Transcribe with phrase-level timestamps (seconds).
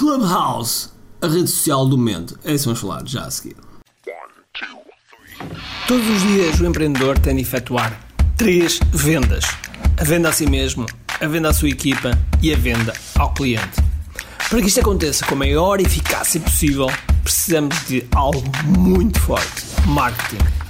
[0.00, 0.88] Clubhouse,
[1.20, 2.38] a rede social do momento.
[2.42, 3.54] É isso vamos falar já a seguir.
[5.86, 8.00] Todos os dias o empreendedor tem de efetuar
[8.34, 9.44] três vendas:
[9.98, 10.86] a venda a si mesmo,
[11.20, 13.78] a venda à sua equipa e a venda ao cliente.
[14.48, 16.86] Para que isto aconteça com a maior eficácia possível,
[17.22, 20.69] precisamos de algo muito forte: marketing.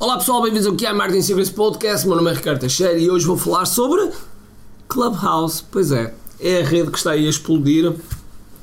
[0.00, 2.06] Olá pessoal, bem-vindos ao QI Marketing Secrets Podcast.
[2.06, 4.08] Meu nome é Ricardo Teixeira e hoje vou falar sobre
[4.86, 5.64] Clubhouse.
[5.72, 7.92] Pois é, é a rede que está aí a explodir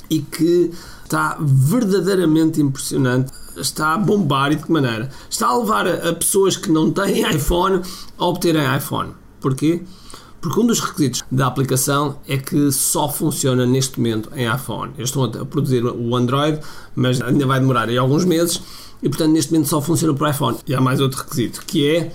[0.09, 0.71] e que
[1.03, 3.33] está verdadeiramente impressionante.
[3.57, 5.09] Está a bombar e de que maneira?
[5.29, 7.81] Está a levar a pessoas que não têm iPhone
[8.17, 9.11] a obterem iPhone.
[9.41, 9.81] Porquê?
[10.39, 14.93] Porque um dos requisitos da aplicação é que só funciona neste momento em iPhone.
[14.97, 16.61] Eles estão a produzir o Android,
[16.95, 18.61] mas ainda vai demorar aí alguns meses
[19.01, 20.57] e portanto neste momento só funciona para iPhone.
[20.65, 22.11] E há mais outro requisito que é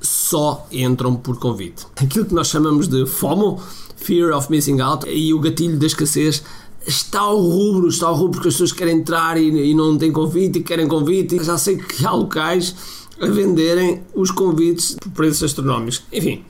[0.00, 1.86] só entram por convite.
[1.96, 3.60] Aquilo que nós chamamos de FOMO,
[3.96, 6.42] Fear of Missing Out, e o gatilho da escassez
[6.86, 10.12] está ao rubro, está ao rubro porque as pessoas querem entrar e, e não têm
[10.12, 11.42] convite e querem convite.
[11.42, 12.74] Já sei que há locais
[13.20, 16.02] a venderem os convites por preços astronómicos.
[16.12, 16.44] Enfim,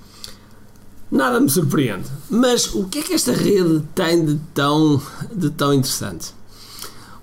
[1.10, 2.08] nada me surpreende.
[2.28, 5.00] Mas o que é que esta rede tem de tão,
[5.32, 6.32] de tão interessante?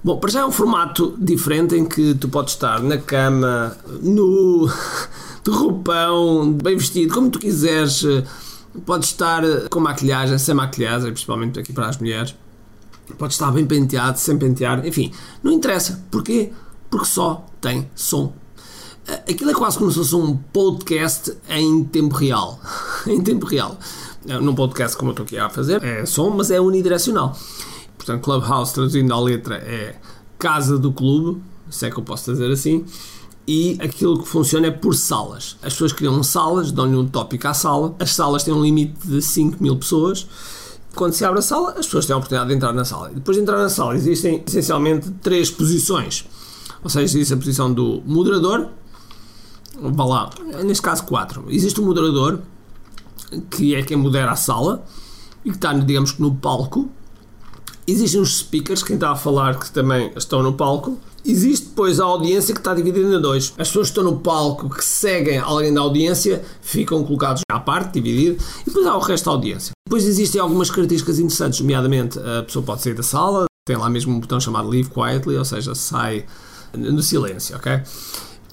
[0.04, 4.68] Bom, para já é um formato diferente em que tu podes estar na cama, no
[5.44, 8.04] de roupão, bem vestido, como tu quiseres.
[8.86, 12.34] Podes estar com maquilhagem, sem maquilhagem, principalmente aqui para as mulheres
[13.18, 15.12] pode estar bem penteado, sem pentear, enfim,
[15.44, 16.04] não interessa.
[16.10, 16.52] Porquê?
[16.90, 18.34] Porque só tem som.
[19.08, 22.60] Eh, aquilo é quase como se fosse um podcast em tempo real.
[23.08, 23.78] em tempo real.
[24.28, 27.38] Eh, num podcast como eu estou aqui a fazer, é som, mas é unidirecional.
[28.02, 29.96] Portanto, Clubhouse, traduzindo à letra, é
[30.40, 32.84] casa do clube, se é que eu posso dizer assim,
[33.48, 35.58] e aquilo que funciona é por salas.
[35.62, 39.22] As pessoas criam salas, dão-lhe um tópico à sala, as salas têm um limite de
[39.22, 40.28] 5 mil pessoas
[40.96, 43.10] quando se abre a sala, as pessoas têm a oportunidade de entrar na sala.
[43.14, 46.26] Depois de entrar na sala, existem essencialmente três posições.
[46.84, 48.68] Ou seja, existe a posição do moderador,
[49.80, 50.30] vá lá,
[50.64, 51.46] neste caso quatro.
[51.50, 52.40] Existe o moderador,
[53.50, 54.84] que é quem modera a sala
[55.46, 56.90] e que está, digamos que, no palco.
[57.92, 60.98] Existem os speakers, quem está a falar, que também estão no palco.
[61.26, 63.54] Existe depois a audiência que está dividida em dois.
[63.58, 68.00] As pessoas que estão no palco, que seguem alguém da audiência, ficam colocados à parte,
[68.00, 69.72] dividido, e depois há o resto da audiência.
[69.86, 74.16] Depois existem algumas características interessantes, nomeadamente a pessoa pode sair da sala, tem lá mesmo
[74.16, 76.26] um botão chamado Leave Quietly, ou seja, sai
[76.74, 77.82] no silêncio, ok?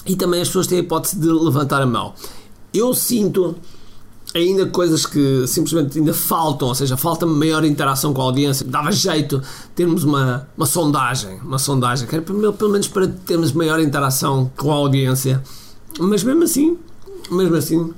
[0.05, 2.13] E também as pessoas têm a hipótese de levantar a mão.
[2.75, 3.55] Eu sinto
[4.35, 8.67] ainda coisas que simplesmente ainda faltam, ou seja, falta maior interação com a audiência.
[8.67, 9.43] Dava jeito
[9.75, 14.71] termos uma, uma sondagem, uma sondagem, que era pelo, menos para termos maior interação com
[14.73, 15.43] a audiência.
[15.99, 16.79] Mas mesmo assim,
[17.31, 17.93] mesmo assim,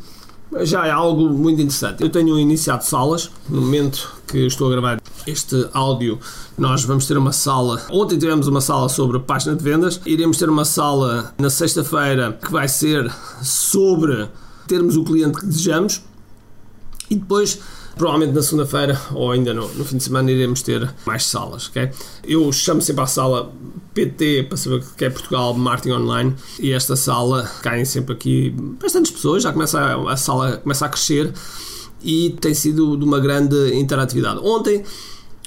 [0.62, 2.02] já é algo muito interessante.
[2.02, 6.18] Eu tenho iniciado salas, no momento que estou a gravar este áudio,
[6.56, 7.82] nós vamos ter uma sala.
[7.90, 12.50] Ontem tivemos uma sala sobre página de vendas, iremos ter uma sala na sexta-feira que
[12.50, 13.10] vai ser
[13.42, 14.28] sobre
[14.66, 16.02] termos o cliente que desejamos
[17.10, 17.58] e depois
[17.96, 21.90] provavelmente na segunda-feira ou ainda no, no, fim de semana iremos ter mais salas, ok?
[22.24, 23.52] Eu chamo sempre a sala
[23.92, 28.54] PT para saber o que é Portugal Marketing Online e esta sala caem sempre aqui
[28.80, 31.32] bastantes pessoas, já começa a, a sala começa a crescer
[32.02, 34.40] e tem sido de uma grande interatividade.
[34.42, 34.84] Ontem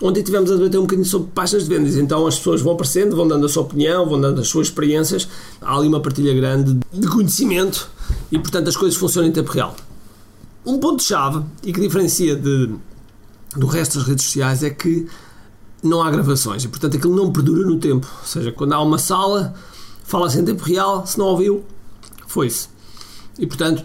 [0.02, 3.16] Ontem tivemos a debater um bocadinho sobre páginas de vendas, então as pessoas vão aparecendo,
[3.16, 5.30] vão dando a sua opinião, vão dando as suas experiências,
[5.62, 7.88] há ali uma partilha grande de conhecimento
[8.32, 9.76] e, portanto, as coisas funcionam em tempo real.
[10.66, 12.74] Um ponto-chave e que diferencia de,
[13.56, 15.08] do resto das redes sociais é que
[15.84, 18.08] não há gravações e, portanto, aquilo não perdura no tempo.
[18.22, 19.54] Ou seja, quando há uma sala,
[20.06, 21.64] fala-se em tempo real, se não ouviu,
[22.28, 22.70] foi-se.
[23.38, 23.84] E, portanto,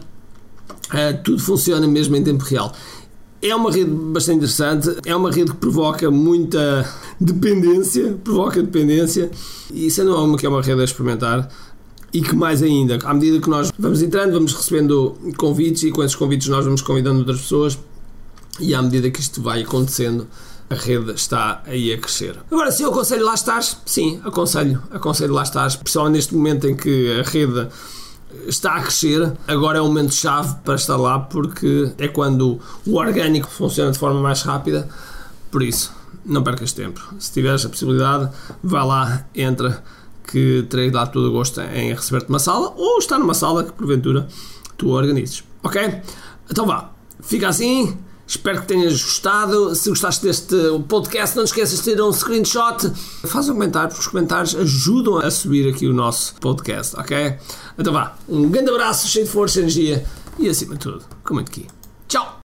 [0.93, 2.73] é, tudo funciona mesmo em tempo real.
[3.41, 6.89] É uma rede bastante interessante, é uma rede que provoca muita
[7.21, 9.31] dependência, provoca dependência,
[9.73, 11.49] e isso não é uma que é uma rede a experimentar.
[12.13, 16.03] E que mais ainda, à medida que nós vamos entrando, vamos recebendo convites e com
[16.03, 17.79] esses convites nós vamos convidando outras pessoas,
[18.59, 20.27] e à medida que isto vai acontecendo,
[20.71, 22.37] a rede está aí a crescer.
[22.51, 26.77] Agora, se eu aconselho lá estar, sim, aconselho, aconselho lá estar, principalmente neste momento em
[26.77, 27.69] que a rede
[28.47, 32.97] está a crescer, agora é o momento chave para estar lá porque é quando o
[32.97, 34.89] orgânico funciona de forma mais rápida.
[35.51, 35.93] Por isso,
[36.29, 37.01] Não percas tempo.
[37.19, 38.31] Se tiveres a possibilidade,
[38.63, 39.83] vá lá, entra,
[40.31, 43.73] que terei dado todo o gosto em receber-te numa sala ou estar numa sala que
[43.73, 44.29] porventura
[44.77, 45.43] tu organizes.
[45.63, 46.01] Ok?
[46.51, 47.97] Então vá, fica assim.
[48.27, 49.75] Espero que tenhas gostado.
[49.75, 50.55] Se gostaste deste
[50.87, 52.93] podcast, não esqueças de ter um screenshot.
[53.27, 57.39] Faz um comentário, porque os comentários ajudam a subir aqui o nosso podcast, ok?
[57.79, 60.05] Então vá, um grande abraço, cheio de força e energia
[60.39, 61.78] e acima de tudo, com muito aqui.